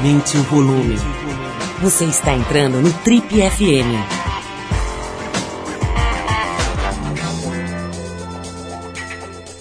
[0.00, 0.96] Aumente o volume.
[1.82, 4.00] Você está entrando no Trip FM.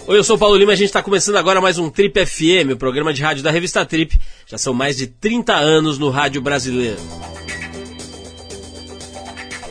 [0.08, 2.26] Oi, eu sou o Paulo Lima e a gente está começando agora mais um Trip
[2.26, 4.18] FM, o programa de rádio da revista Trip.
[4.48, 7.02] Já são mais de 30 anos no rádio brasileiro.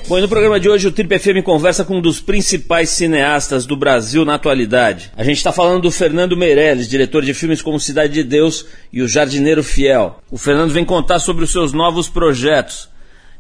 [0.08, 3.66] Bom, e no programa de hoje o Trip FM conversa com um dos principais cineastas
[3.66, 5.12] do Brasil na atualidade.
[5.14, 9.02] A gente está falando do Fernando Meirelles, diretor de filmes como Cidade de Deus e
[9.02, 10.18] O Jardineiro Fiel.
[10.30, 12.88] O Fernando vem contar sobre os seus novos projetos.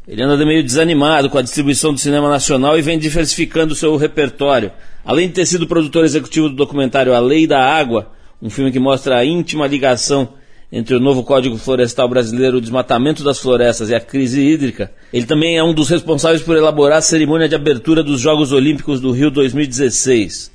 [0.06, 3.96] Ele anda meio desanimado com a distribuição do cinema nacional e vem diversificando o seu
[3.96, 4.70] repertório.
[5.02, 8.78] Além de ter sido produtor executivo do documentário A Lei da Água, um filme que
[8.78, 10.34] mostra a íntima ligação
[10.70, 15.24] entre o novo Código Florestal Brasileiro, o desmatamento das florestas e a crise hídrica, ele
[15.24, 19.10] também é um dos responsáveis por elaborar a cerimônia de abertura dos Jogos Olímpicos do
[19.10, 20.52] Rio 2016.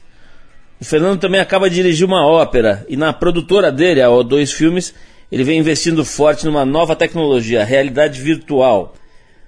[0.79, 4.93] O Fernando também acaba de dirigir uma ópera e na produtora dele, a O2 Filmes,
[5.31, 8.93] ele vem investindo forte numa nova tecnologia, realidade virtual.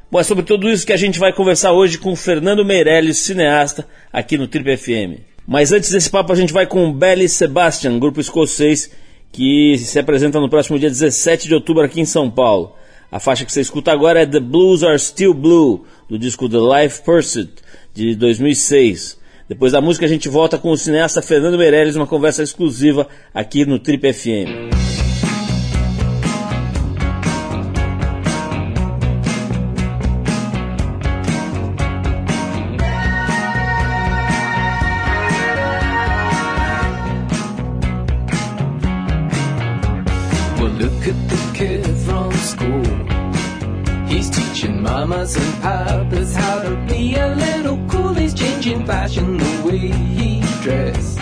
[0.10, 3.18] Bom, é sobre tudo isso que a gente vai conversar hoje com o Fernando Meirelles,
[3.18, 5.22] cineasta, aqui no Trip FM.
[5.46, 8.90] Mas antes desse papo a gente vai com o Belly Sebastian, grupo escocês,
[9.32, 12.74] que se apresenta no próximo dia 17 de outubro aqui em São Paulo.
[13.12, 16.58] A faixa que você escuta agora é The Blues Are Still Blue, do disco The
[16.58, 17.52] Life Pursuit,
[17.94, 19.18] de 2006.
[19.48, 23.66] Depois da música a gente volta com o cineasta Fernando Meirelles, uma conversa exclusiva aqui
[23.66, 24.85] no Trip FM.
[45.26, 48.14] Mamas and papas how to be a little cool.
[48.14, 51.18] He's changing fashion the way he dress.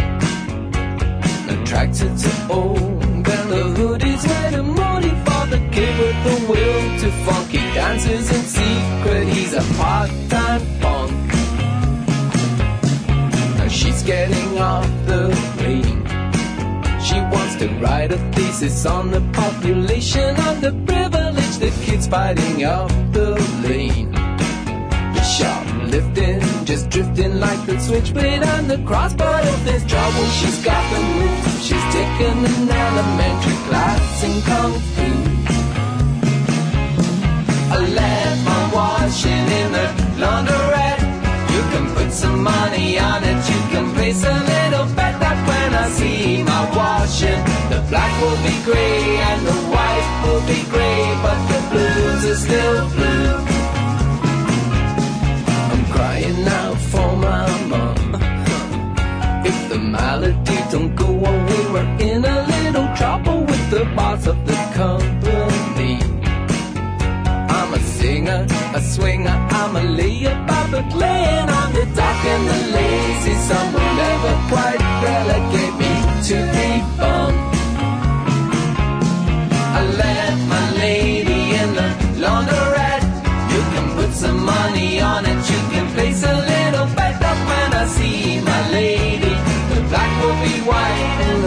[1.49, 4.63] Attracted to old the hoodies where the
[5.25, 9.27] for the kid with the will to funky dances in secret.
[9.27, 11.33] He's a part-time punk.
[13.58, 16.03] Now she's getting off the plane.
[17.02, 21.58] She wants to write a thesis on the population of the privilege.
[21.58, 23.36] The kids fighting up the
[23.67, 23.83] lane.
[25.93, 30.99] Shoplifting, just drifting like the switchblade on the crossbar of this trouble, she's got the
[30.99, 31.64] moves.
[31.64, 35.08] She's taken an elementary class in kung fu.
[37.76, 39.86] I left my washing in the
[40.17, 41.02] laundrette.
[41.54, 43.37] You can put some money on it.
[43.54, 48.39] You can place a little bet that when I see my washing, the black will
[48.42, 53.42] be gray and the white will be gray, but the blues are still blue.
[64.83, 65.95] Company.
[67.58, 68.45] I'm a singer,
[68.77, 70.71] a swinger, I'm a layer, but
[71.58, 73.36] I'm the dock and the lazy
[73.73, 75.93] will never quite relegate me
[76.27, 77.02] to the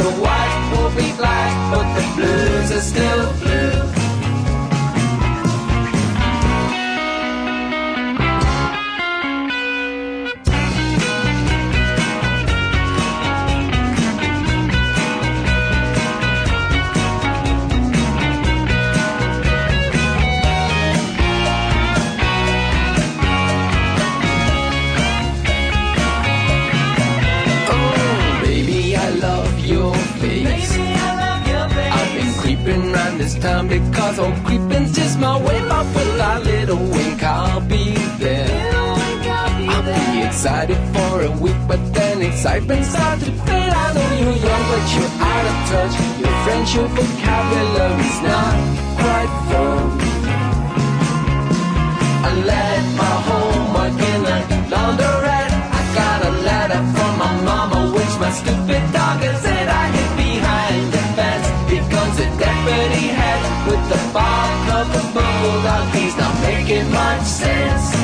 [0.03, 3.46] the white will be black, but the blues are still blue.
[34.27, 35.61] All just my way.
[35.69, 38.49] But with a little wink, I'll be there.
[39.69, 43.73] I'll be excited for a week, but then excitement starts to fade.
[43.73, 45.95] I know you're young, but you're out of touch.
[46.21, 48.57] Your friendship vocabulary's not
[49.01, 49.76] quite firm.
[66.97, 67.96] Much sense.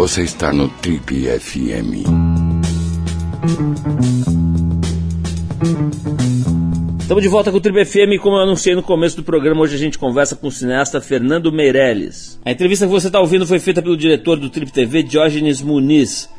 [0.00, 2.08] Você está no Trip FM.
[7.00, 9.74] Estamos de volta com o Trip FM como eu anunciei no começo do programa, hoje
[9.74, 12.40] a gente conversa com o cineasta Fernando Meirelles.
[12.46, 16.30] A entrevista que você está ouvindo foi feita pelo diretor do Trip TV, Diógenes Muniz.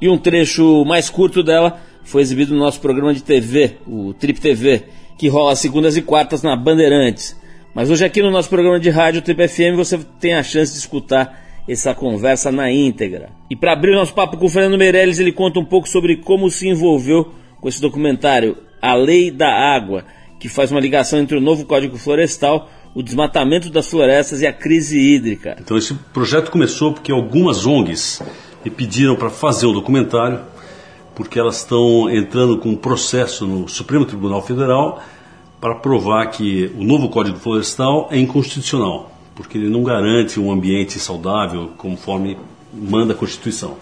[0.00, 4.40] E um trecho mais curto dela foi exibido no nosso programa de TV, o Trip
[4.40, 4.84] TV,
[5.18, 7.38] que rola segundas e quartas na Bandeirantes.
[7.74, 10.78] Mas hoje aqui no nosso programa de rádio Trip FM você tem a chance de
[10.78, 13.30] escutar essa conversa na íntegra.
[13.48, 16.16] E para abrir o nosso papo com o Fernando Meirelles, ele conta um pouco sobre
[16.16, 20.04] como se envolveu com esse documentário A Lei da Água,
[20.40, 24.52] que faz uma ligação entre o novo Código Florestal, o desmatamento das florestas e a
[24.52, 25.56] crise hídrica.
[25.60, 28.20] Então esse projeto começou porque algumas ONGs
[28.64, 30.40] me pediram para fazer um documentário,
[31.14, 35.00] porque elas estão entrando com um processo no Supremo Tribunal Federal
[35.60, 40.98] para provar que o novo Código Florestal é inconstitucional porque ele não garante um ambiente
[40.98, 42.36] saudável conforme
[42.72, 43.76] manda a Constituição.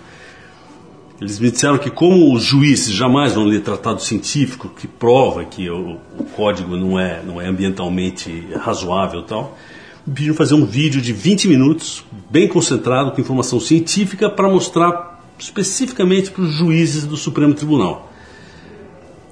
[1.21, 5.69] Eles me disseram que como os juízes jamais vão ler tratado científico que prova que
[5.69, 9.59] o, o código não é, não é ambientalmente razoável e tal,
[10.07, 16.31] pediram fazer um vídeo de 20 minutos, bem concentrado, com informação científica, para mostrar especificamente
[16.31, 18.11] para os juízes do Supremo Tribunal.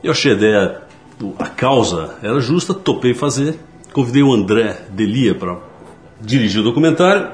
[0.03, 0.83] Eu achei a ideia,
[1.39, 3.59] a causa era justa, topei fazer,
[3.93, 5.68] convidei o André Delia para
[6.21, 7.31] dirigir o documentário.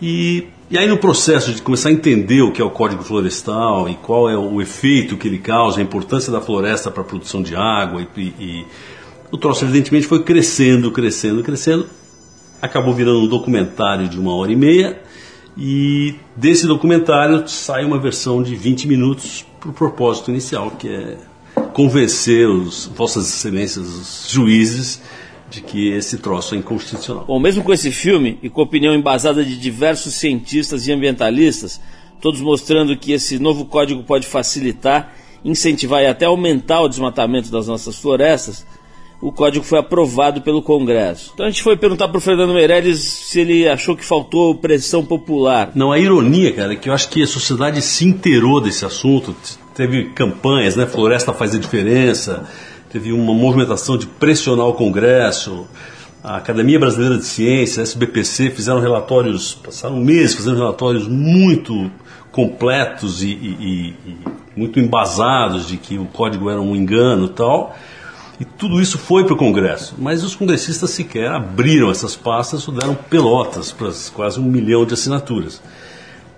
[0.00, 3.88] E, e aí no processo de começar a entender o que é o Código Florestal
[3.88, 7.42] e qual é o efeito que ele causa, a importância da floresta para a produção
[7.42, 8.66] de água e, e
[9.30, 11.86] o troço evidentemente foi crescendo, crescendo, crescendo,
[12.60, 15.00] acabou virando um documentário de uma hora e meia.
[15.58, 21.16] E desse documentário sai uma versão de 20 minutos para o propósito inicial, que é
[21.72, 25.00] convencer os vossas excelências, os juízes,
[25.56, 27.24] de que esse troço é inconstitucional.
[27.26, 31.80] Bom, mesmo com esse filme e com a opinião embasada de diversos cientistas e ambientalistas,
[32.20, 37.66] todos mostrando que esse novo código pode facilitar, incentivar e até aumentar o desmatamento das
[37.66, 38.66] nossas florestas,
[39.18, 41.30] o código foi aprovado pelo Congresso.
[41.32, 45.02] Então a gente foi perguntar para o Fernando Meirelles se ele achou que faltou pressão
[45.02, 45.72] popular.
[45.74, 49.34] Não, a ironia, cara, é que eu acho que a sociedade se inteirou desse assunto.
[49.74, 50.84] Teve campanhas, né?
[50.84, 52.46] Floresta faz a diferença
[52.90, 55.66] teve uma movimentação de pressionar o Congresso,
[56.22, 61.90] a Academia Brasileira de Ciências, a SBPC, fizeram relatórios, passaram meses fazendo relatórios muito
[62.32, 64.16] completos e, e, e,
[64.56, 67.76] muito embasados de que o código era um engano e tal.
[68.38, 69.94] E tudo isso foi para o Congresso.
[69.98, 74.94] Mas os congressistas sequer abriram essas pastas ou deram pelotas para quase um milhão de
[74.94, 75.62] assinaturas.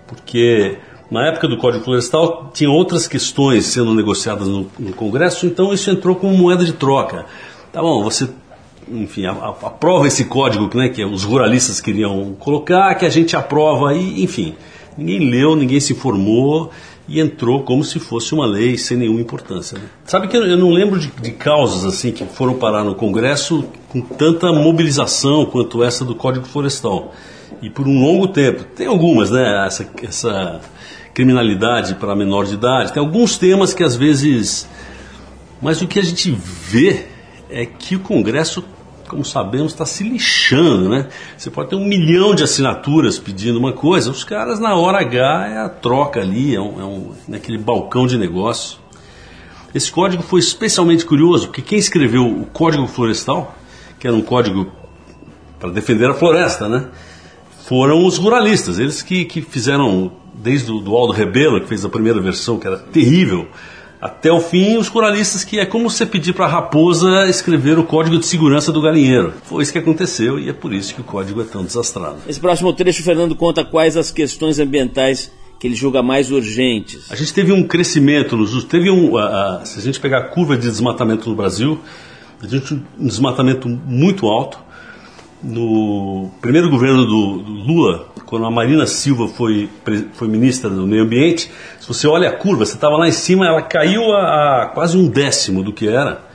[0.07, 0.77] Porque
[1.09, 5.89] na época do Código Florestal, tinha outras questões sendo negociadas no, no Congresso, então isso
[5.89, 7.25] entrou como moeda de troca.
[7.71, 8.29] Tá bom, você,
[8.87, 14.23] enfim, aprova esse código né, que os ruralistas queriam colocar, que a gente aprova, e,
[14.23, 14.55] enfim.
[14.97, 16.71] Ninguém leu, ninguém se informou
[17.07, 19.77] e entrou como se fosse uma lei sem nenhuma importância.
[19.77, 19.85] Né?
[20.05, 24.01] Sabe que eu não lembro de, de, causas assim que foram parar no Congresso com
[24.01, 27.13] tanta mobilização quanto essa do Código Florestal.
[27.61, 28.63] E por um longo tempo.
[28.63, 29.65] Tem algumas, né?
[29.65, 30.61] Essa, essa
[31.13, 32.93] criminalidade para menor de idade.
[32.93, 34.67] Tem alguns temas que às vezes.
[35.61, 37.05] Mas o que a gente vê
[37.49, 38.63] é que o Congresso,
[39.07, 41.07] como sabemos, está se lixando, né?
[41.37, 45.47] Você pode ter um milhão de assinaturas pedindo uma coisa, os caras na hora H
[45.47, 48.79] é a troca ali, é, um, é um, naquele balcão de negócio.
[49.73, 53.55] Esse código foi especialmente curioso, porque quem escreveu o Código Florestal,
[53.99, 54.71] que era um código
[55.59, 56.87] para defender a floresta, né?
[57.69, 61.89] Foram os ruralistas, eles que, que fizeram desde o do Aldo Rebelo, que fez a
[61.89, 63.47] primeira versão, que era terrível,
[64.01, 67.83] até o fim, os coralistas que é como você pedir para a raposa escrever o
[67.83, 69.35] código de segurança do galinheiro.
[69.43, 72.17] Foi isso que aconteceu e é por isso que o código é tão desastrado.
[72.27, 77.11] Esse próximo trecho, o Fernando conta quais as questões ambientais que ele julga mais urgentes.
[77.11, 80.23] A gente teve um crescimento nos teve um, a, a, se a gente pegar a
[80.23, 81.79] curva de desmatamento no Brasil,
[82.41, 84.68] a gente um desmatamento muito alto.
[85.41, 89.69] No primeiro governo do, do Lula, quando a Marina Silva foi,
[90.13, 93.47] foi ministra do Meio Ambiente, se você olha a curva, você estava lá em cima,
[93.47, 96.27] ela caiu a, a, quase um décimo do que era.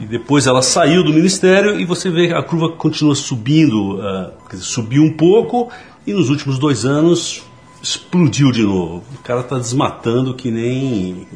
[0.00, 4.62] E depois ela saiu do ministério e você vê a curva continua subindo, uh, dizer,
[4.62, 5.70] subiu um pouco
[6.06, 7.42] e nos últimos dois anos
[7.82, 9.02] explodiu de novo.
[9.14, 11.26] O cara está desmatando que nem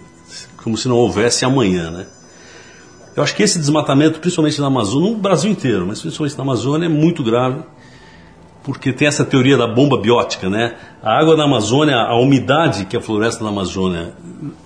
[0.59, 2.07] como se não houvesse amanhã, né?
[3.15, 6.87] Eu acho que esse desmatamento, principalmente na Amazônia, no Brasil inteiro, mas principalmente na Amazônia,
[6.87, 7.63] é muito grave
[8.63, 10.75] porque tem essa teoria da bomba biótica, né?
[11.03, 14.15] A água da Amazônia, a umidade que a floresta da Amazônia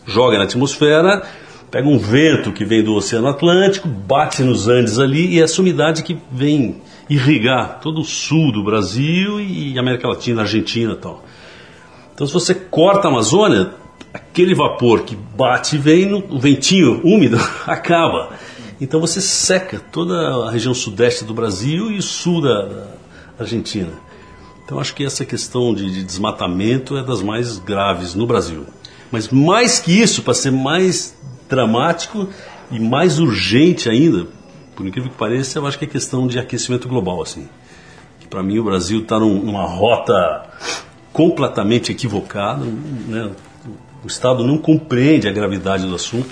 [0.04, 1.22] joga na atmosfera,
[1.70, 6.02] pega um vento que vem do Oceano Atlântico, bate nos Andes ali e essa umidade
[6.02, 11.24] que vem irrigar todo o sul do Brasil e América Latina, Argentina e tal.
[12.14, 13.70] Então, se você corta a Amazônia,
[14.16, 18.30] aquele vapor que bate e vem, no, o ventinho úmido acaba.
[18.80, 22.86] Então, você seca toda a região sudeste do Brasil e sul da, da
[23.38, 23.90] Argentina.
[24.64, 28.66] Então, acho que essa questão de, de desmatamento é das mais graves no Brasil.
[29.10, 31.16] Mas mais que isso, para ser mais
[31.48, 32.28] dramático
[32.70, 34.26] e mais urgente ainda,
[34.74, 37.48] por incrível que pareça, eu acho que é questão de aquecimento global, assim.
[38.20, 40.50] Que para mim o Brasil está num, numa rota
[41.12, 42.64] completamente equivocada,
[43.06, 43.30] né?
[44.06, 46.30] O Estado não compreende a gravidade do assunto.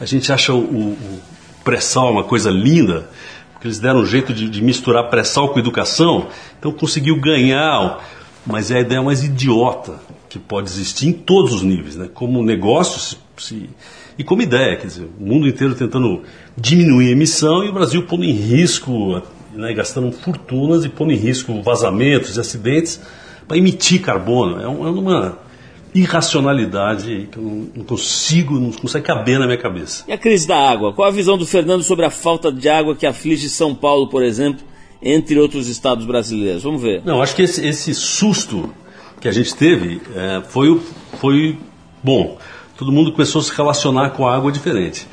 [0.00, 1.20] A gente acha o, o,
[1.62, 3.10] pré-sal uma coisa linda,
[3.52, 8.02] porque eles deram um jeito de, de misturar pré-sal com educação, então conseguiu ganhar,
[8.46, 10.00] mas é a ideia mais idiota
[10.30, 12.08] que pode existir em todos os níveis, né?
[12.14, 13.68] Como negócio se, se,
[14.16, 16.22] e como ideia, quer dizer, o mundo inteiro tentando
[16.56, 19.20] diminuir a emissão e o Brasil pondo em risco,
[19.52, 22.98] né, gastando fortunas e pondo em risco vazamentos e acidentes
[23.46, 24.58] para emitir carbono.
[24.58, 25.49] É, é uma
[25.94, 30.04] irracionalidade que eu não, consigo, não consegue caber na minha cabeça.
[30.06, 30.92] E a crise da água?
[30.92, 34.22] Qual a visão do Fernando sobre a falta de água que aflige São Paulo, por
[34.22, 34.62] exemplo,
[35.02, 36.62] entre outros estados brasileiros?
[36.62, 37.02] Vamos ver.
[37.04, 38.72] Não, acho que esse, esse susto
[39.20, 40.80] que a gente teve é, foi,
[41.20, 41.58] foi
[42.02, 42.38] bom.
[42.76, 45.06] Todo mundo começou a se relacionar com a água diferente.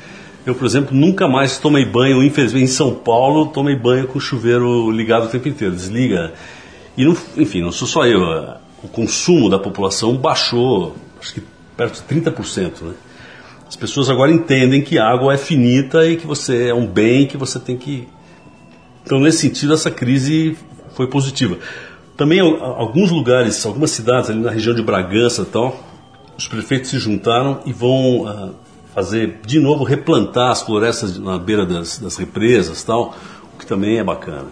[0.46, 4.20] Eu, por exemplo, nunca mais tomei banho, infelizmente, em São Paulo, tomei banho com o
[4.20, 5.74] chuveiro ligado o tempo inteiro.
[5.74, 6.32] Desliga.
[6.96, 8.22] E, não, enfim, não sou só eu.
[8.82, 11.42] O consumo da população baixou, acho que
[11.76, 12.82] perto de 30%.
[12.82, 12.94] Né?
[13.68, 17.26] As pessoas agora entendem que a água é finita e que você é um bem
[17.26, 18.08] que você tem que.
[19.04, 20.56] Então, nesse sentido, essa crise
[20.94, 21.58] foi positiva.
[22.16, 25.84] Também alguns lugares, algumas cidades ali na região de Bragança e tal,
[26.36, 28.54] os prefeitos se juntaram e vão uh,
[28.94, 33.14] fazer de novo replantar as florestas na beira das, das represas tal,
[33.54, 34.48] o que também é bacana.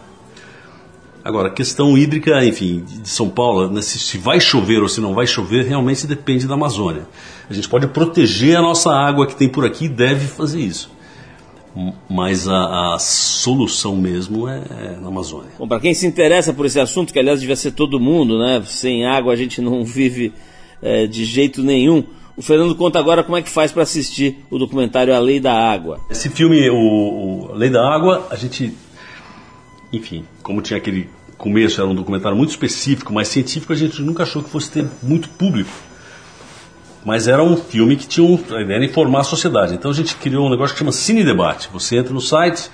[1.26, 5.00] Agora, a questão hídrica, enfim, de São Paulo, né, se, se vai chover ou se
[5.00, 7.02] não vai chover, realmente depende da Amazônia.
[7.50, 10.94] A gente pode proteger a nossa água que tem por aqui e deve fazer isso
[12.08, 15.50] mas a, a, solução mesmo é, é na Amazônia.
[15.58, 18.62] Bom, para quem se interessa por esse assunto, que aliás devia ser todo mundo, né?
[18.64, 20.32] Sem água a gente não vive
[20.80, 22.02] é, de jeito nenhum.
[22.34, 25.52] O Fernando conta agora como é que faz para assistir o documentário A Lei da
[25.52, 26.00] Água.
[26.08, 28.72] Esse filme, o, o Lei da Água, a gente,
[29.92, 34.22] enfim, como tinha aquele começo, era um documentário muito específico, mas científico, a gente nunca
[34.22, 35.70] achou que fosse ter muito público
[37.06, 39.74] mas era um filme que tinha um, a ideia de informar a sociedade.
[39.74, 41.70] Então a gente criou um negócio que chama Cine Debate.
[41.72, 42.68] Você entra no site,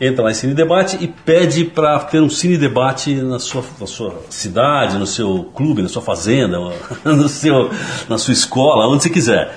[0.00, 3.86] entra lá em Cine Debate e pede para ter um Cine Debate na sua, na
[3.86, 6.58] sua cidade, no seu clube, na sua fazenda,
[7.04, 7.70] no seu,
[8.08, 9.56] na sua escola, onde você quiser.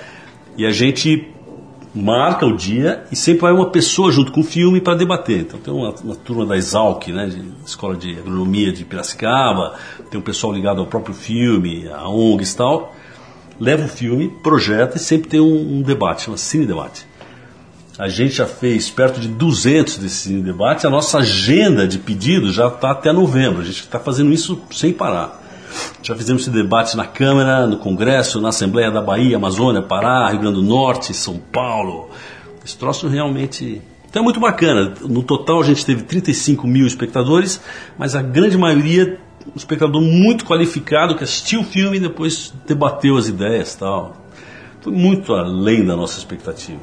[0.56, 1.28] E a gente
[1.94, 5.42] marca o dia e sempre vai uma pessoa junto com o filme para debater.
[5.42, 9.76] Então tem uma, uma, turma da Exalc, né, de Escola de Agronomia de Piracicaba,
[10.10, 12.94] tem um pessoal ligado ao próprio filme, a ONGs e tal
[13.60, 17.06] leva o filme, projeta e sempre tem um, um debate, chama Cine Debate.
[17.98, 22.54] A gente já fez perto de 200 desse Cine Debate, a nossa agenda de pedidos
[22.54, 25.43] já está até novembro, a gente está fazendo isso sem parar.
[26.02, 30.42] Já fizemos esse debate na Câmara, no Congresso, na Assembleia da Bahia, Amazônia, Pará, Rio
[30.42, 32.10] Grande do Norte, São Paulo.
[32.64, 33.82] Esse troço realmente.
[34.10, 34.94] Então é muito bacana.
[35.02, 37.62] No total a gente teve 35 mil espectadores,
[37.98, 43.18] mas a grande maioria um espectador muito qualificado que assistiu o filme e depois debateu
[43.18, 44.16] as ideias tal.
[44.82, 46.80] Foi muito além da nossa expectativa.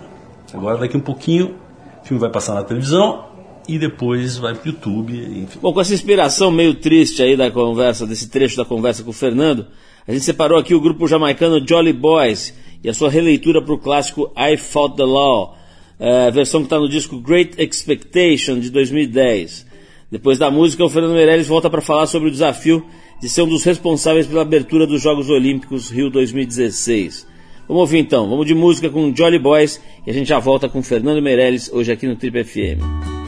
[0.53, 1.55] Agora daqui um pouquinho
[2.03, 3.30] o filme vai passar na televisão
[3.71, 5.17] e depois vai para o YouTube.
[5.17, 5.61] Enfim.
[5.63, 9.13] Bom, com essa inspiração meio triste aí da conversa, desse trecho da conversa com o
[9.13, 9.67] Fernando,
[10.09, 13.79] a gente separou aqui o grupo jamaicano Jolly Boys e a sua releitura para o
[13.79, 15.57] clássico I Fought the Law,
[16.01, 19.67] é, versão que está no disco Great Expectation de 2010.
[20.11, 22.85] Depois da música, o Fernando Meirelles volta para falar sobre o desafio
[23.21, 27.29] de ser um dos responsáveis pela abertura dos Jogos Olímpicos Rio 2016.
[27.69, 30.83] Vamos ouvir então, vamos de música com Jolly Boys e a gente já volta com
[30.83, 33.20] Fernando Meirelles hoje aqui no Trip FM.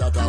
[0.00, 0.22] Breaking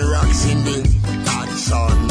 [0.00, 0.80] rocks in the
[1.26, 2.07] hot sun.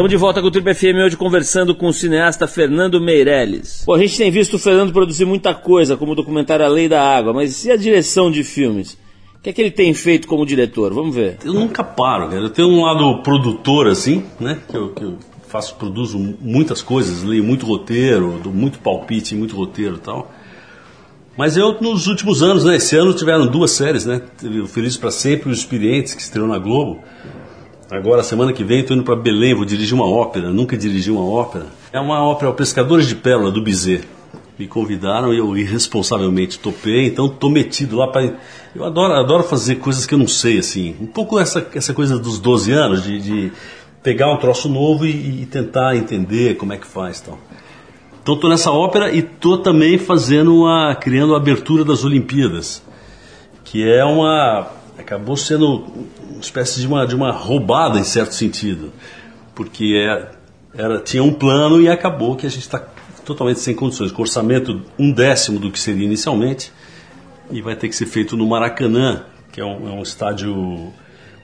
[0.00, 3.84] Estamos de volta com o Triple FM hoje conversando com o cineasta Fernando Meirelles.
[3.86, 6.88] Bom, a gente tem visto o Fernando produzir muita coisa, como o documentário A Lei
[6.88, 8.94] da Água, mas e a direção de filmes?
[9.34, 10.94] O que é que ele tem feito como diretor?
[10.94, 11.36] Vamos ver.
[11.44, 12.40] Eu nunca paro, cara.
[12.40, 14.60] Eu tenho um lado produtor, assim, né?
[14.70, 19.54] Que eu, que eu faço, produzo muitas coisas, leio muito roteiro, dou muito palpite, muito
[19.54, 20.32] roteiro e tal.
[21.36, 22.76] Mas eu, nos últimos anos, né?
[22.76, 24.22] Esse ano tiveram duas séries, né?
[24.40, 27.04] Teve o Feliz para Sempre e Os Experientes, que estreou na Globo.
[27.90, 30.50] Agora, semana que vem, estou indo para Belém, vou dirigir uma ópera.
[30.50, 31.66] Nunca dirigi uma ópera.
[31.92, 34.06] É uma ópera, o Pescadores de Pérola, do Bizet.
[34.56, 38.36] Me convidaram e eu irresponsavelmente topei, então estou metido lá para.
[38.76, 40.94] Eu adoro, adoro fazer coisas que eu não sei, assim.
[41.00, 43.52] Um pouco essa, essa coisa dos 12 anos, de, de
[44.02, 47.38] pegar um troço novo e, e, tentar entender como é que faz tal.
[48.22, 50.94] Então estou nessa ópera e estou também fazendo a.
[50.94, 52.84] criando a abertura das Olimpíadas,
[53.64, 54.68] que é uma.
[54.96, 55.86] acabou sendo
[56.40, 58.92] uma espécie de uma, de uma roubada em certo sentido,
[59.54, 60.30] porque é,
[60.74, 62.82] era, tinha um plano e acabou que a gente está
[63.24, 66.72] totalmente sem condições, com orçamento um décimo do que seria inicialmente,
[67.50, 70.92] e vai ter que ser feito no Maracanã, que é um, é um estádio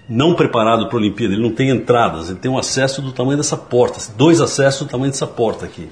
[0.09, 3.37] não preparado para a Olimpíada, ele não tem entradas, ele tem um acesso do tamanho
[3.37, 5.89] dessa porta, dois acessos do tamanho dessa porta aqui.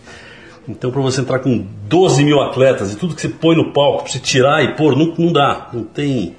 [0.67, 4.05] Então, para você entrar com 12 mil atletas e tudo que você põe no palco,
[4.05, 6.37] para você tirar e pôr, não, não dá, não tem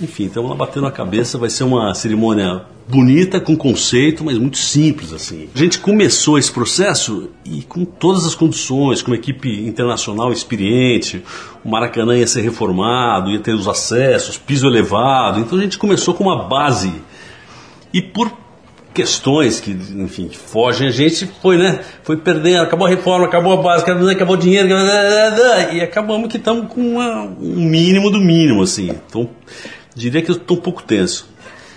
[0.00, 4.58] enfim, estamos lá batendo a cabeça, vai ser uma cerimônia bonita, com conceito, mas muito
[4.58, 5.48] simples assim.
[5.54, 11.24] A gente começou esse processo e com todas as condições, com uma equipe internacional experiente,
[11.64, 16.14] o Maracanã ia ser reformado, ia ter os acessos, piso elevado, então a gente começou
[16.14, 16.92] com uma base.
[17.92, 18.30] E por
[18.96, 21.80] questões que, enfim, fogem a gente, foi, né?
[22.02, 24.68] Foi perdendo, acabou a reforma, acabou a base, acabou o dinheiro,
[25.72, 28.90] e acabamos que estamos com uma, um mínimo do mínimo, assim.
[29.06, 29.28] Então,
[29.96, 31.28] diria que eu estou um pouco tenso.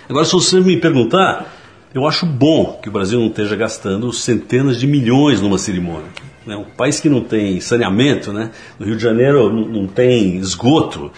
[0.08, 1.52] Agora, se você me perguntar,
[1.94, 6.08] eu acho bom que o Brasil não esteja gastando centenas de milhões numa cerimônia.
[6.46, 6.54] Né?
[6.54, 8.50] Um país que não tem saneamento, né?
[8.78, 11.10] no Rio de Janeiro não, tem esgoto.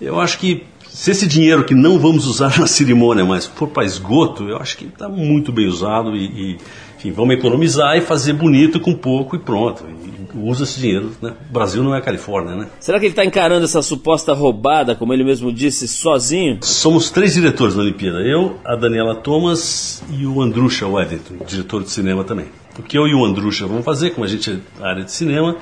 [0.00, 3.84] Eu acho que se esse dinheiro que não vamos usar na cerimônia, mas for para
[3.84, 6.56] esgoto, eu acho que está muito bem usado e, e
[6.96, 9.84] enfim, vamos economizar e fazer bonito com pouco e pronto.
[10.04, 11.34] E usa esse dinheiro, né?
[11.48, 12.68] O Brasil não é a Califórnia, né?
[12.78, 16.58] Será que ele está encarando essa suposta roubada, como ele mesmo disse, sozinho?
[16.62, 18.20] Somos três diretores da Olimpíada.
[18.20, 22.46] Eu, a Daniela Thomas e o Andrusha Weddington, diretor de cinema também.
[22.78, 25.56] O que eu e o Andrusha vamos fazer, como a gente é área de cinema,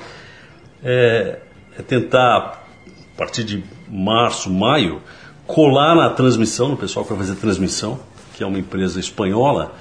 [0.83, 1.39] é,
[1.77, 2.65] é tentar,
[3.13, 5.01] a partir de março, maio,
[5.45, 7.99] colar na transmissão, no pessoal que vai fazer transmissão,
[8.35, 9.73] que é uma empresa espanhola,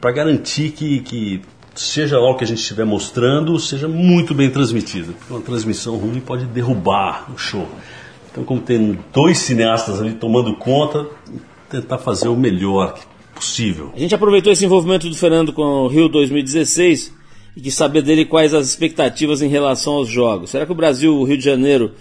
[0.00, 1.42] para garantir que, que
[1.76, 5.14] seja lá o que a gente estiver mostrando, seja muito bem transmitido.
[5.28, 7.68] Uma transmissão ruim pode derrubar o show.
[8.30, 11.06] Então, como tem dois cineastas ali tomando conta,
[11.70, 12.98] tentar fazer o melhor
[13.34, 13.92] possível.
[13.94, 17.14] A gente aproveitou esse envolvimento do Fernando com o Rio 2016
[17.56, 20.50] e quis saber dele quais as expectativas em relação aos jogos.
[20.50, 21.92] Será que o Brasil, o Rio de Janeiro,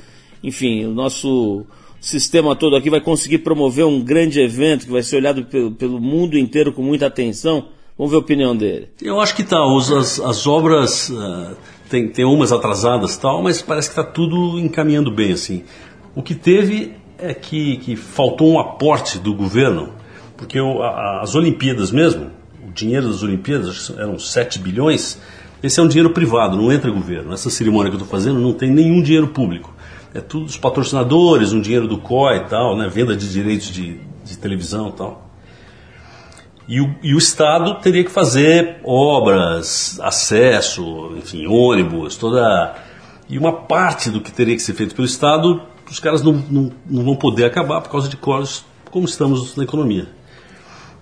[0.43, 1.65] enfim, o nosso
[1.99, 5.99] sistema todo aqui vai conseguir promover um grande evento que vai ser olhado pelo, pelo
[5.99, 7.69] mundo inteiro com muita atenção?
[7.97, 8.89] Vamos ver a opinião dele.
[9.01, 9.57] Eu acho que tá.
[9.97, 11.55] as, as obras uh,
[11.89, 15.63] tem, tem umas atrasadas tal, mas parece que está tudo encaminhando bem assim.
[16.13, 19.93] O que teve é que, que faltou um aporte do governo,
[20.35, 22.31] porque o, a, as Olimpíadas mesmo,
[22.67, 25.17] o dinheiro das Olimpíadas eram 7 bilhões.
[25.63, 27.33] Esse é um dinheiro privado, não entra governo.
[27.33, 29.73] Essa cerimônia que eu estou fazendo não tem nenhum dinheiro público.
[30.13, 33.99] É tudo dos patrocinadores, um dinheiro do COI e tal, né, venda de direitos de,
[34.23, 35.24] de televisão e tal.
[36.67, 42.75] E o, e o, Estado teria que fazer obras, acesso, enfim, ônibus, toda.
[43.29, 46.71] E uma parte do que teria que ser feito pelo Estado, os caras não, não,
[46.89, 50.07] não vão poder acabar por causa de cortes, como estamos na economia.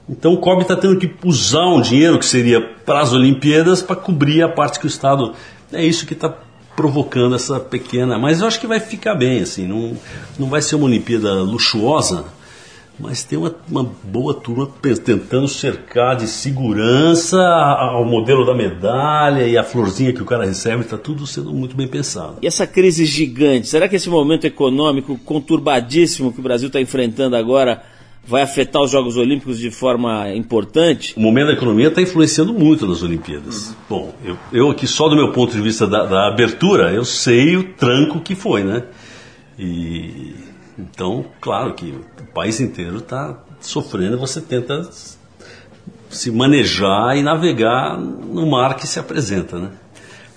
[0.10, 3.96] Então o COB está tendo que usar um dinheiro que seria para as Olimpíadas para
[3.96, 5.34] cobrir a parte que o Estado.
[5.72, 6.34] É isso que está
[6.76, 8.20] provocando essa pequena.
[8.20, 9.66] Mas eu acho que vai ficar bem, assim.
[9.66, 9.98] Não,
[10.38, 12.26] não vai ser uma Olimpíada luxuosa
[13.00, 14.70] mas tem uma, uma, boa turma
[15.04, 20.82] tentando cercar de segurança ao modelo da medalha e a florzinha que o cara recebe,
[20.82, 22.38] está tudo sendo muito bem pensado.
[22.42, 27.36] E essa crise gigante, será que esse momento econômico conturbadíssimo que o Brasil está enfrentando
[27.36, 27.82] agora
[28.26, 31.14] vai afetar os Jogos Olímpicos de forma importante?
[31.18, 33.70] O momento da economia está influenciando muito nas Olimpíadas.
[33.70, 33.76] Uhum.
[33.90, 37.58] Bom, eu, eu, aqui só do meu ponto de vista da, da abertura, eu sei
[37.58, 38.84] o tranco que foi, né?
[39.58, 40.43] E
[40.78, 44.90] então, claro que o país inteiro está sofrendo, você tenta
[46.10, 49.72] se manejar e navegar no mar que se apresenta, né?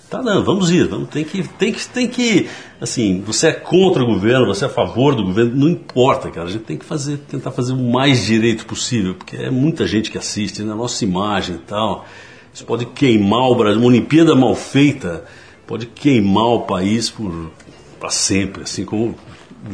[0.09, 2.47] Tá dando, vamos ir, vamos, tem que, tem que, tem que,
[2.79, 6.47] assim, você é contra o governo, você é a favor do governo, não importa, cara,
[6.47, 10.09] a gente tem que fazer, tentar fazer o mais direito possível, porque é muita gente
[10.09, 12.05] que assiste, né, nossa imagem e tal,
[12.53, 15.25] isso pode queimar o Brasil, uma Olimpíada mal feita
[15.67, 17.51] pode queimar o país por
[17.99, 19.15] para sempre, assim como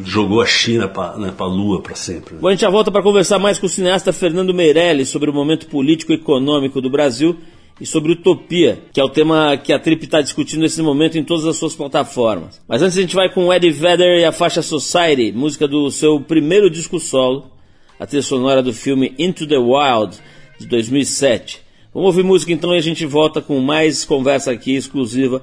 [0.04, 2.36] jogou a China para né, a Lua para sempre.
[2.36, 5.34] Bom, a gente já volta para conversar mais com o cineasta Fernando Meirelles sobre o
[5.34, 7.38] momento político e econômico do Brasil
[7.80, 11.24] e sobre Utopia, que é o tema que a Trip está discutindo nesse momento em
[11.24, 12.62] todas as suas plataformas.
[12.68, 16.20] Mas antes a gente vai com Eddie Vedder e a faixa Society, música do seu
[16.20, 17.52] primeiro disco solo,
[18.00, 20.18] a trilha sonora do filme Into the Wild,
[20.60, 21.62] de 2007.
[21.94, 25.42] Vamos ouvir música então e a gente volta com mais conversa aqui exclusiva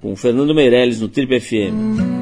[0.00, 2.21] com o Fernando Meirelles no Trip FM.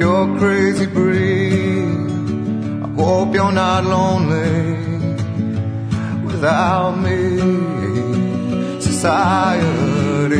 [0.00, 1.84] you're crazy breed.
[2.84, 4.74] I hope you're not lonely
[6.24, 7.20] without me.
[8.80, 10.38] Society,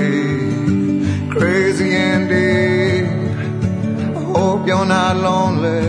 [1.34, 3.04] crazy indeed.
[4.16, 5.88] I hope you're not lonely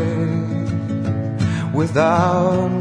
[1.73, 2.80] without me.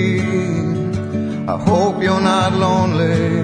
[1.51, 3.43] I hope you're not lonely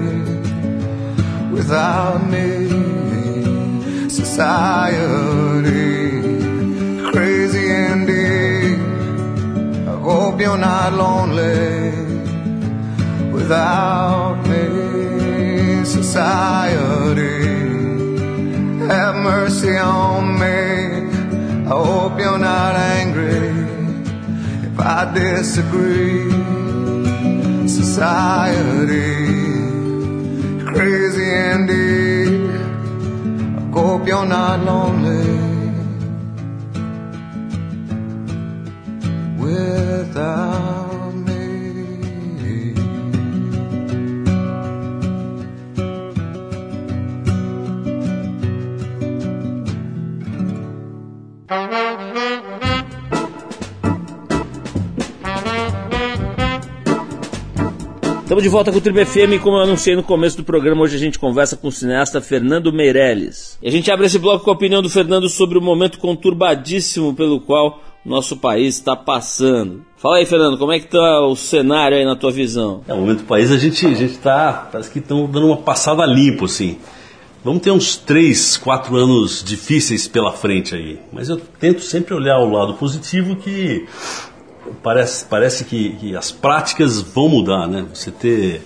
[1.52, 4.08] without me.
[4.08, 5.68] Society,
[7.12, 8.78] crazy indeed.
[9.86, 11.90] I hope you're not lonely
[13.30, 15.84] without me.
[15.84, 17.36] Society,
[18.88, 20.60] have mercy on me.
[21.66, 23.48] I hope you're not angry
[24.66, 26.47] if I disagree
[27.98, 29.10] society.
[30.72, 32.50] Crazy indeed.
[33.56, 35.27] I hope you're not lonely
[58.38, 60.94] Estamos de volta com o Tribo FM como eu anunciei no começo do programa, hoje
[60.94, 63.58] a gente conversa com o cineasta Fernando Meirelles.
[63.60, 67.12] E a gente abre esse bloco com a opinião do Fernando sobre o momento conturbadíssimo
[67.14, 69.84] pelo qual nosso país está passando.
[69.96, 72.82] Fala aí, Fernando, como é que tá o cenário aí na tua visão?
[72.86, 75.56] É, o momento do país a gente a gente tá, parece que estão dando uma
[75.56, 76.78] passada limpo assim.
[77.42, 82.38] Vamos ter uns três, quatro anos difíceis pela frente aí, mas eu tento sempre olhar
[82.38, 83.84] o lado positivo que
[84.82, 87.86] parece, parece que, que as práticas vão mudar, né?
[87.92, 88.62] Você ter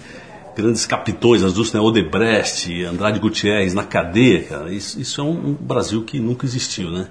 [0.56, 1.80] grandes capitões, as duas, né?
[1.80, 6.90] Odebrecht, Andrade Gutierrez na cadeia, cara, isso, isso é um, um Brasil que nunca existiu,
[6.90, 7.08] né?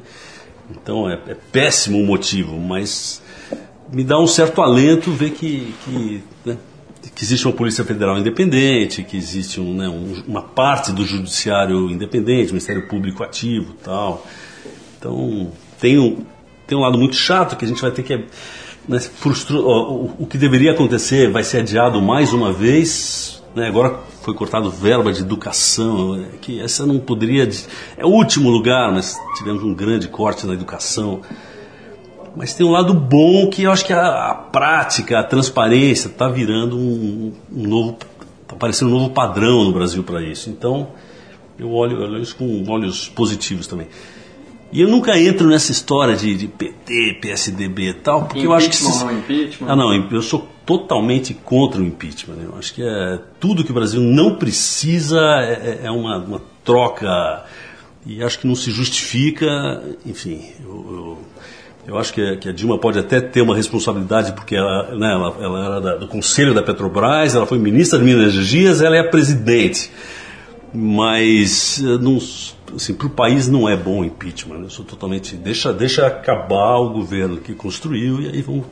[0.69, 3.21] Então é, é, péssimo o motivo, mas
[3.91, 6.57] me dá um certo alento ver que, que, né,
[7.13, 11.89] que existe uma Polícia Federal independente, que existe um, né, um, uma parte do Judiciário
[11.89, 14.25] independente, Ministério Público ativo tal.
[14.97, 16.23] Então tem um,
[16.67, 18.25] tem um lado muito chato que a gente vai ter que.
[19.15, 23.41] Frustru, o, o que deveria acontecer vai ser adiado mais uma vez.
[23.55, 27.47] Né, agora foi cortado verba de educação, é que essa não poderia.
[27.97, 31.21] É o último lugar, mas tivemos um grande corte na educação.
[32.35, 36.29] Mas tem um lado bom que eu acho que a, a prática, a transparência está
[36.29, 37.97] virando um, um novo.
[38.41, 40.49] está aparecendo um novo padrão no Brasil para isso.
[40.49, 40.87] Então
[41.59, 43.87] eu olho, eu olho isso com olhos positivos também.
[44.71, 48.69] E eu nunca entro nessa história de, de PT, PSDB e tal, porque eu acho
[48.69, 48.75] que.
[48.75, 49.03] Se...
[49.03, 49.67] Não, impeachment.
[49.69, 52.35] Ah, não, eu sou totalmente contra o impeachment.
[52.35, 52.45] Né?
[52.45, 56.41] Eu acho que é tudo que o Brasil não precisa é, é, é uma, uma,
[56.63, 57.43] troca
[58.05, 59.83] e acho que não se justifica.
[60.05, 61.17] Enfim, eu, eu,
[61.87, 65.37] eu acho que, que, a Dilma pode até ter uma responsabilidade porque ela, né, ela,
[65.41, 68.99] ela era da, do conselho da Petrobras, ela foi ministra de Minas Energias, ela é
[68.99, 69.91] a presidente.
[70.73, 72.17] Mas não
[72.75, 74.57] assim, para o país não é bom o impeachment.
[74.57, 74.65] Né?
[74.65, 75.35] Eu sou totalmente.
[75.35, 78.65] Deixa, deixa acabar o governo que construiu e aí vamos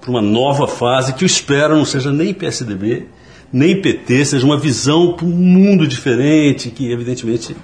[0.00, 3.06] para uma nova fase que eu espero não seja nem PSDB,
[3.52, 7.56] nem PT, seja uma visão para um mundo diferente, que evidentemente,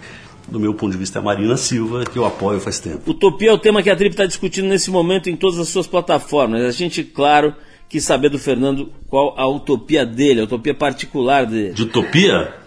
[0.48, 3.09] do meu ponto de vista, é a Marina Silva, que eu apoio faz tempo.
[3.09, 5.87] Utopia é o tema que a Trip está discutindo nesse momento em todas as suas
[5.87, 6.62] plataformas.
[6.62, 7.55] A gente, claro,
[7.88, 11.74] quis saber do Fernando qual a utopia dele, a utopia particular dele.
[11.74, 12.62] De utopia?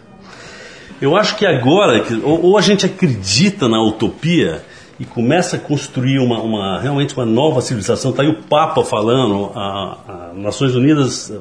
[1.01, 4.63] Eu acho que agora, ou, a gente acredita na utopia
[4.97, 8.11] e começa a construir uma, uma, realmente uma nova civilização.
[8.11, 11.33] Está aí o Papa falando, a, a, Nações Unidas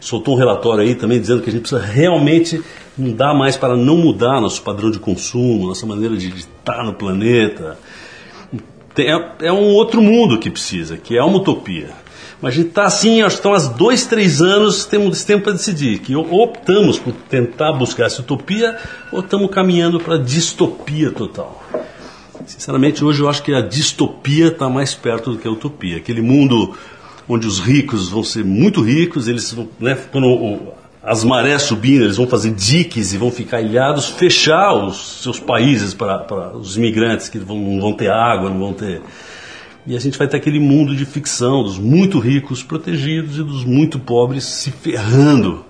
[0.00, 2.62] soltou um relatório aí também dizendo que a gente precisa realmente
[2.96, 7.78] mudar mais para não mudar nosso padrão de consumo, nossa maneira de estar no planeta.
[8.96, 11.90] É, é um outro mundo que precisa, que é uma utopia.
[12.42, 15.52] Mas a gente está assim, acho que estão há dois, três anos, temos tempo para
[15.52, 16.00] decidir.
[16.00, 18.76] Que optamos por tentar buscar essa utopia,
[19.12, 21.62] ou estamos caminhando para a distopia total.
[22.44, 25.98] Sinceramente, hoje eu acho que a distopia está mais perto do que a utopia.
[25.98, 26.76] Aquele mundo
[27.28, 32.16] onde os ricos vão ser muito ricos, eles vão, né, quando as marés subindo, eles
[32.16, 37.28] vão fazer diques e vão ficar ilhados, fechar os seus países para, para os imigrantes
[37.28, 39.00] que vão, não vão ter água, não vão ter
[39.86, 43.64] e a gente vai ter aquele mundo de ficção dos muito ricos protegidos e dos
[43.64, 45.64] muito pobres se ferrando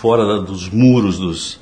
[0.00, 1.60] fora da, dos muros dos.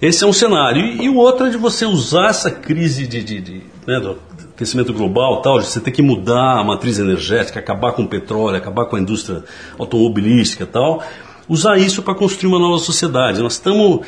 [0.00, 0.84] Esse é um cenário.
[0.84, 4.18] E, e, o outro é de você usar essa crise de, de, de né, do
[4.54, 8.56] aquecimento global, tal, de você ter que mudar a matriz energética, acabar com o petróleo,
[8.56, 9.42] acabar com a indústria
[9.78, 11.02] automobilística, tal,
[11.48, 13.42] usar isso para construir uma nova sociedade.
[13.42, 14.00] Nós estamos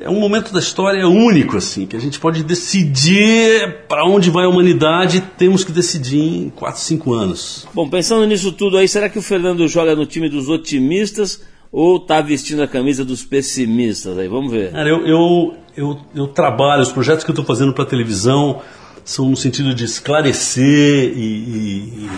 [0.00, 4.44] é um momento da história único, assim, que a gente pode decidir para onde vai
[4.44, 7.66] a humanidade, temos que decidir em 4, 5 anos.
[7.72, 11.96] Bom, pensando nisso tudo aí, será que o Fernando joga no time dos otimistas ou
[11.96, 14.18] está vestindo a camisa dos pessimistas?
[14.18, 14.72] Aí, vamos ver.
[14.72, 18.60] Cara, eu, eu, eu, eu trabalho, os projetos que eu estou fazendo para televisão
[19.04, 22.10] são no sentido de esclarecer e, e,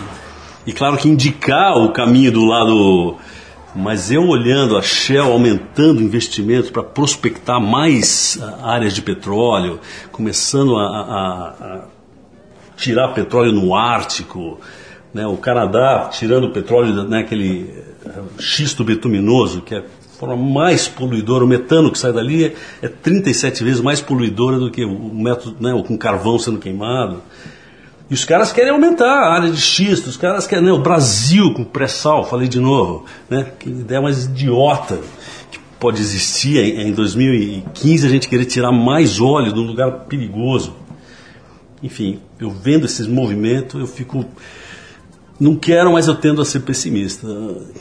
[0.67, 3.15] e, claro que indicar o caminho do lado
[3.79, 9.79] mas eu olhando a Shell aumentando investimentos para prospectar mais ah, áreas de petróleo,
[10.11, 11.85] começando a, a, a
[12.75, 14.59] tirar petróleo no Ártico,
[15.13, 17.73] né, o Canadá tirando petróleo, né, aquele
[18.05, 19.83] eh, xisto betuminoso, que é a
[20.19, 24.69] forma mais poluidora, o metano que sai dali é, é 37 vezes mais poluidora do
[24.69, 27.21] que o método né, com carvão sendo queimado.
[28.09, 31.53] E os caras querem aumentar a área de xisto, os caras querem, né, o Brasil
[31.53, 34.99] com pré-sal, falei de novo, né, que ideia mais idiota
[35.51, 39.91] que pode existir em, em 2015 a gente querer tirar mais óleo de um lugar
[40.05, 40.73] perigoso.
[41.83, 44.25] Enfim, eu vendo esses movimentos, eu fico.
[45.39, 47.25] Não quero, mas eu tendo a ser pessimista.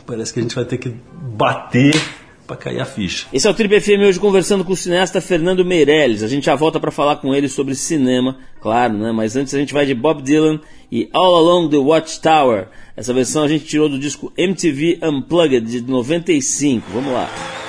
[0.07, 0.95] Parece que a gente vai ter que
[1.37, 2.01] bater
[2.49, 3.27] para cair a ficha.
[3.31, 6.23] Esse é o Trip FM hoje conversando com o cineasta Fernando Meirelles.
[6.23, 9.13] A gente já volta para falar com ele sobre cinema, claro, né?
[9.13, 10.59] Mas antes a gente vai de Bob Dylan
[10.91, 12.69] e All Along the Watchtower.
[12.97, 16.91] Essa versão a gente tirou do disco MTV Unplugged de 95.
[16.91, 17.68] Vamos lá.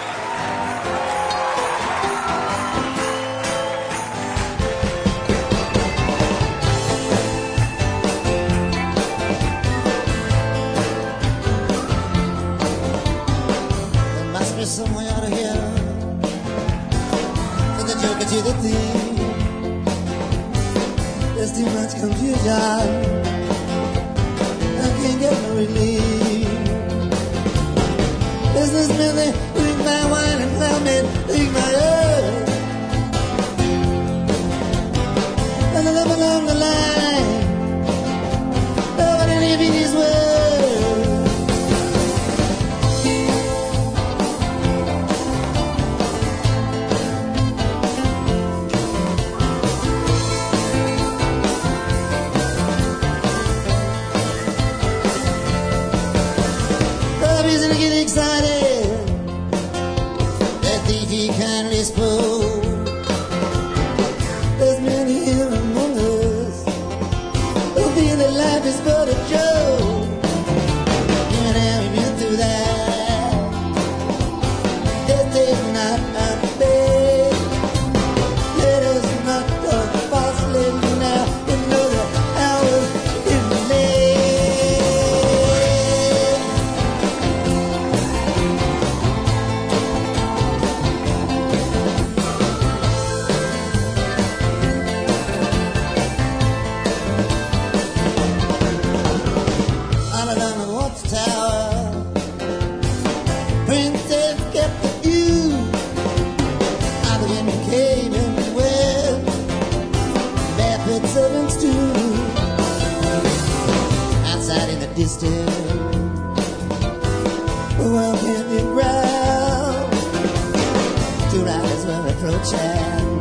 [121.32, 123.19] Two riders were approaching.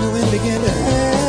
[0.00, 1.19] The wind began to howl.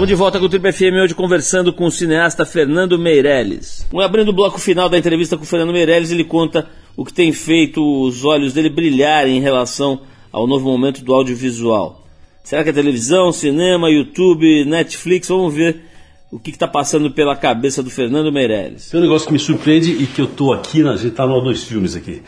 [0.00, 3.86] Estamos de volta com o Triple FM hoje conversando com o cineasta Fernando Meirelles.
[4.02, 7.30] Abrindo o bloco final da entrevista com o Fernando Meirelles, ele conta o que tem
[7.34, 10.00] feito os olhos dele brilharem em relação
[10.32, 12.02] ao novo momento do audiovisual.
[12.42, 15.28] Será que é televisão, cinema, YouTube, Netflix?
[15.28, 15.82] Vamos ver
[16.32, 18.88] o que está passando pela cabeça do Fernando Meirelles.
[18.88, 21.26] Tem um negócio que me surpreende e que eu tô aqui, na- a gente está
[21.26, 22.22] no dois filmes aqui,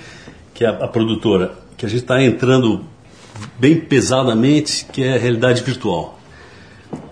[0.52, 2.84] que é a, a produtora, que a gente está entrando
[3.58, 6.18] bem pesadamente, que é a realidade virtual.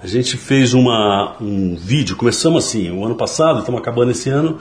[0.03, 4.59] A gente fez uma, um vídeo, começamos assim, o ano passado, estamos acabando esse ano,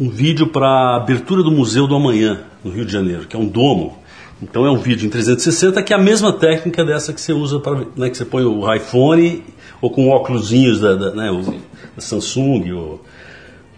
[0.00, 3.38] um vídeo para a abertura do Museu do Amanhã, no Rio de Janeiro, que é
[3.38, 3.98] um domo.
[4.42, 7.60] Então é um vídeo em 360, que é a mesma técnica dessa que você usa
[7.60, 9.44] para, né, que você põe o iPhone
[9.80, 12.72] ou com óculosinhos da, da, né, o, da Samsung.
[12.72, 13.04] Ou...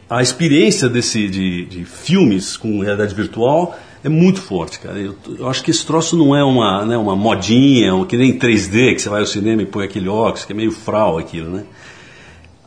[0.09, 4.99] A experiência desse, de, de filmes com realidade virtual é muito forte, cara.
[4.99, 8.39] Eu, eu acho que esse troço não é uma, né, uma modinha, ou que nem
[8.39, 11.51] 3D, que você vai ao cinema e põe aquele óculos, que é meio frau aquilo,
[11.51, 11.65] né?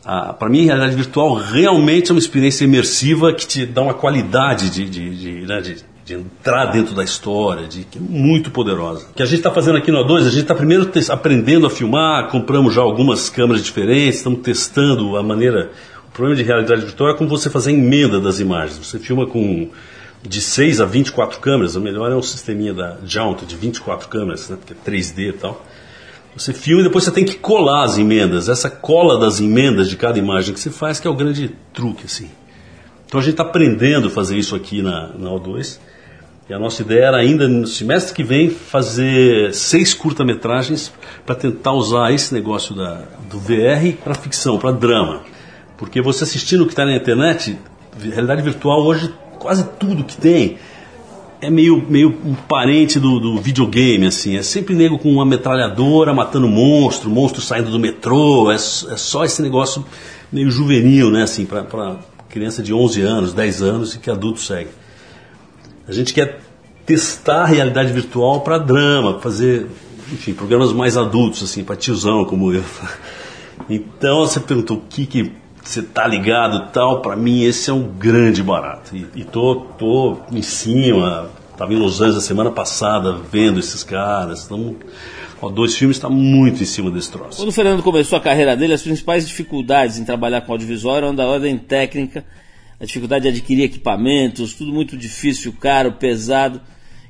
[0.04, 3.94] Ah, para mim, a realidade virtual realmente é uma experiência imersiva que te dá uma
[3.94, 8.50] qualidade de, de, de, né, de, de entrar dentro da história, de, que é muito
[8.50, 9.06] poderosa.
[9.10, 11.70] O que a gente está fazendo aqui no A2, a gente está primeiro aprendendo a
[11.70, 15.70] filmar, compramos já algumas câmeras diferentes, estamos testando a maneira.
[16.08, 18.78] O problema de realidade virtual é como você fazer a emenda das imagens.
[18.78, 19.68] Você filma com
[20.22, 24.48] de 6 a 24 câmeras, o melhor é um sisteminha da Jaunt de 24 câmeras,
[24.48, 25.64] né, porque é 3D e tal.
[26.36, 28.48] Você filma e depois você tem que colar as emendas.
[28.48, 32.04] Essa cola das emendas de cada imagem que você faz que é o grande truque,
[32.06, 32.30] assim.
[33.06, 35.78] Então a gente está aprendendo a fazer isso aqui na, na O2.
[36.48, 40.92] E a nossa ideia era ainda no semestre que vem fazer seis curta-metragens
[41.24, 45.22] para tentar usar esse negócio da, do VR para ficção, para drama.
[45.76, 47.58] Porque você assistindo o que está na internet,
[47.98, 50.58] realidade virtual hoje quase tudo que tem
[51.40, 54.36] é meio, meio um parente do, do videogame, assim.
[54.36, 58.52] É sempre nego com uma metralhadora matando monstro, monstro saindo do metrô.
[58.52, 59.84] É, é só esse negócio
[60.30, 61.96] meio juvenil, né, assim, para
[62.28, 64.70] criança de 11 anos, 10 anos e que adulto segue.
[65.88, 66.40] A gente quer
[66.86, 69.66] testar a realidade virtual para drama, fazer,
[70.12, 72.62] enfim, programas mais adultos, assim, para tiozão como eu.
[73.68, 75.32] Então você perguntou o que que
[75.62, 78.96] você tá ligado tal, para mim esse é um grande barato.
[78.96, 83.84] E, e tô, tô em cima, estava em Los Angeles a semana passada vendo esses
[83.84, 84.46] caras.
[84.46, 84.76] Tamo,
[85.40, 87.38] ó, dois filmes está muito em cima desse troço.
[87.38, 91.14] Quando o Fernando começou a carreira dele, as principais dificuldades em trabalhar com audiovisual eram
[91.14, 92.24] da ordem técnica,
[92.80, 96.60] a dificuldade de adquirir equipamentos, tudo muito difícil, caro, pesado,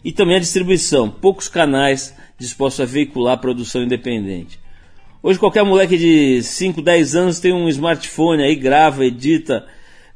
[0.05, 4.60] e também a distribuição, poucos canais dispostos a veicular a produção independente.
[5.23, 9.67] Hoje qualquer moleque de 5, 10 anos tem um smartphone aí, grava, edita,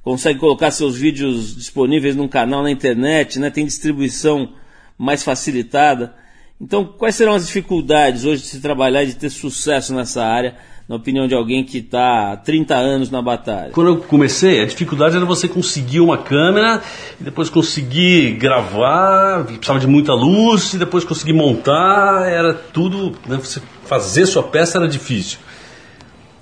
[0.03, 3.51] consegue colocar seus vídeos disponíveis num canal na internet, né?
[3.51, 4.55] tem distribuição
[4.97, 6.15] mais facilitada.
[6.59, 10.57] Então, quais serão as dificuldades hoje de se trabalhar e de ter sucesso nessa área?
[10.89, 13.71] na opinião de alguém que está há 30 anos na batalha?
[13.73, 16.83] Quando eu comecei, a dificuldade era você conseguir uma câmera,
[17.19, 23.39] e depois conseguir gravar, precisava de muita luz, e depois conseguir montar, era tudo, né,
[23.43, 25.39] você fazer sua peça era difícil.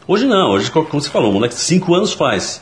[0.07, 2.61] Hoje não, hoje, como você falou, um moleque de 5 anos faz.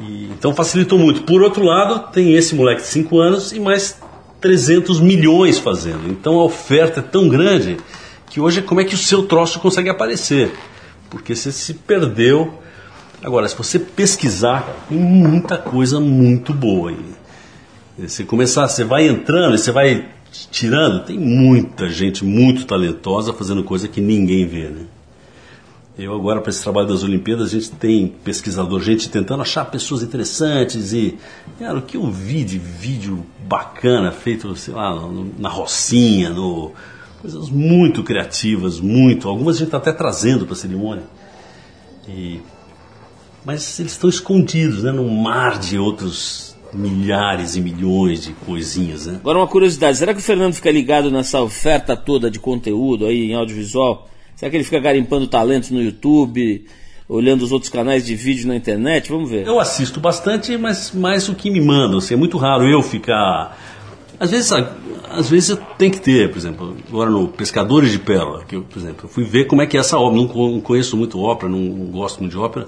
[0.00, 1.22] E, então facilitou muito.
[1.22, 4.00] Por outro lado, tem esse moleque de 5 anos e mais
[4.40, 6.08] 300 milhões fazendo.
[6.08, 7.78] Então a oferta é tão grande
[8.30, 10.52] que hoje como é que o seu troço consegue aparecer?
[11.10, 12.54] porque você se perdeu.
[13.22, 18.08] Agora, se você pesquisar, tem muita coisa muito boa aí.
[18.08, 20.08] Você começar, você vai entrando você vai
[20.50, 24.86] tirando, tem muita gente muito talentosa fazendo coisa que ninguém vê, né?
[25.98, 30.00] Eu agora, para esse trabalho das Olimpíadas, a gente tem pesquisador, gente tentando achar pessoas
[30.00, 31.18] interessantes e,
[31.58, 34.94] cara, o que eu vi de vídeo bacana feito, sei lá,
[35.36, 36.72] na Rocinha, no,
[37.20, 39.28] coisas muito criativas, muito.
[39.28, 41.04] Algumas a gente está até trazendo para a cerimônia.
[42.06, 42.40] E,
[43.44, 49.06] mas eles estão escondidos né, num mar de outros milhares e milhões de coisinhas.
[49.06, 49.16] Né?
[49.16, 53.30] Agora, uma curiosidade: será que o Fernando fica ligado nessa oferta toda de conteúdo aí
[53.30, 54.08] em audiovisual?
[54.36, 56.64] Será que ele fica garimpando talentos no YouTube?
[57.10, 59.10] olhando os outros canais de vídeo na internet?
[59.10, 59.46] Vamos ver.
[59.46, 61.96] Eu assisto bastante, mas mais o que me mandam.
[61.96, 63.56] Assim, é muito raro eu ficar
[64.20, 68.56] às vezes, às vezes tem que ter, por exemplo, agora no Pescadores de Pérola, que
[68.56, 71.20] eu, por exemplo, eu fui ver como é que é essa obra, não conheço muito
[71.20, 72.66] ópera, não, gosto muito de ópera,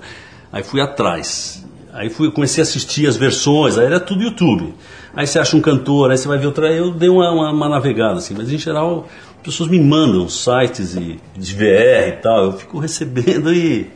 [0.53, 1.60] aí fui atrás.
[1.93, 4.75] Aí fui, comecei a assistir as versões, aí era tudo YouTube.
[5.15, 6.73] Aí você acha um cantor, aí você vai ver outra.
[6.73, 10.95] Eu dei uma, uma, uma navegada assim, mas em geral as pessoas me mandam sites
[10.95, 13.91] e, de VR e tal, eu fico recebendo e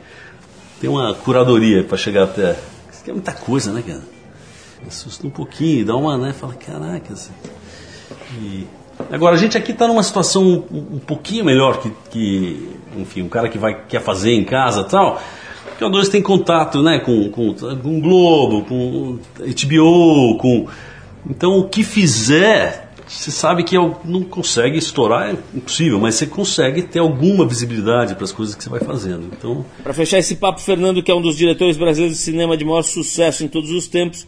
[0.80, 2.56] tem uma curadoria para chegar até.
[2.92, 4.14] Isso é muita coisa, né, cara?
[4.86, 6.32] assusta um pouquinho, dá uma, né?
[6.32, 7.12] Fala, caraca.
[7.12, 7.32] Assim.
[8.40, 8.66] E...
[9.10, 13.28] Agora, a gente aqui está numa situação um, um, pouquinho melhor que, que, enfim, um
[13.28, 15.20] cara que vai, quer fazer em casa e tal.
[15.78, 20.66] Dois tem contato, né, com, com, com Globo, com HBO, com...
[21.28, 26.82] Então, o que fizer, você sabe que não consegue estourar, é impossível, mas você consegue
[26.82, 29.30] ter alguma visibilidade para as coisas que você vai fazendo.
[29.32, 32.64] Então, para fechar esse papo, Fernando, que é um dos diretores brasileiros de cinema de
[32.64, 34.26] maior sucesso em todos os tempos,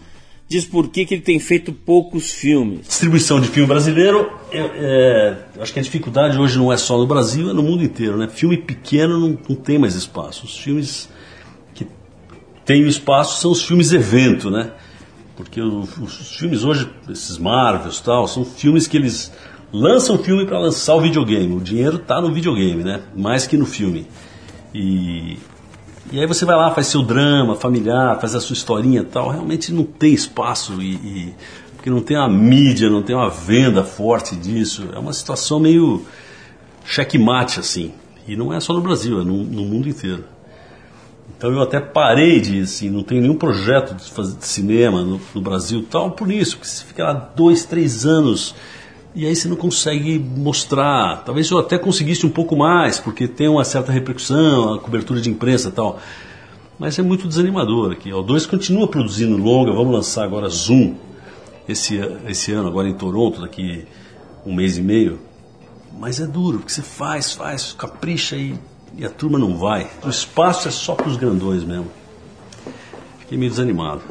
[0.48, 2.86] diz por que, que ele tem feito poucos filmes.
[2.86, 7.06] Distribuição de filme brasileiro, é, é, acho que a dificuldade hoje não é só no
[7.06, 8.16] Brasil, é no mundo inteiro.
[8.16, 8.28] Né?
[8.28, 10.46] Filme pequeno não, não tem mais espaço.
[10.46, 11.08] Os filmes
[12.66, 14.72] têm espaço são os filmes evento, né?
[15.36, 19.32] Porque os, os filmes hoje, esses Marvels tal, são filmes que eles
[19.72, 21.54] lançam filme para lançar o videogame.
[21.54, 23.00] O dinheiro está no videogame, né?
[23.14, 24.06] Mais que no filme.
[24.74, 25.38] E
[26.12, 29.28] e aí você vai lá, faz seu drama familiar, faz a sua historinha tal.
[29.30, 31.34] Realmente não tem espaço e, e,
[31.74, 34.88] porque não tem uma mídia, não tem uma venda forte disso.
[34.94, 36.06] É uma situação meio
[36.84, 37.92] checkmate assim.
[38.26, 40.24] E não é só no Brasil, é no, no mundo inteiro.
[41.36, 45.20] Então eu até parei de, assim, não tenho nenhum projeto de fazer de cinema no,
[45.34, 48.54] no Brasil tal, por isso, porque você fica lá dois, três anos
[49.14, 51.24] e aí você não consegue mostrar.
[51.24, 55.30] Talvez eu até conseguisse um pouco mais, porque tem uma certa repercussão, a cobertura de
[55.30, 55.98] imprensa tal.
[56.78, 58.12] Mas é muito desanimador aqui.
[58.12, 60.96] O 2 continua produzindo longa, vamos lançar agora Zoom
[61.66, 61.98] esse,
[62.28, 63.86] esse ano, agora em Toronto, daqui
[64.44, 65.18] um mês e meio.
[65.98, 68.54] Mas é duro, porque você faz, faz, capricha e,
[68.96, 69.88] e a turma não vai.
[70.04, 71.90] O espaço é só para os grandões mesmo.
[73.20, 74.02] Fiquei meio desanimado.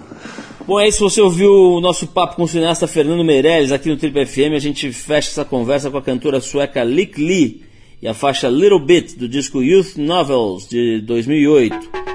[0.67, 1.07] Bom, é isso.
[1.07, 4.53] Você ouviu o nosso papo com o cineasta Fernando Meirelles aqui no Triple FM.
[4.55, 7.63] A gente fecha essa conversa com a cantora sueca Lick Lee
[8.01, 12.14] e a faixa Little Bit do disco Youth Novels de 2008.